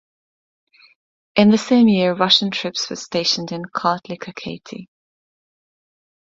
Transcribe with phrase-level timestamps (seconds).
[1.35, 4.87] In the same year Russian troops were stationed in Kartli-Kakheti.